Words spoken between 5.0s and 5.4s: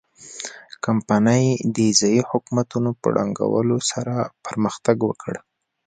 وکړ.